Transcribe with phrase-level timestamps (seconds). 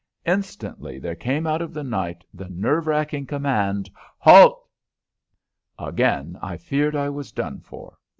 [0.25, 4.67] Instantly there came out of the night the nerve racking command, "Halt!"
[5.77, 7.99] Again I feared I was done for.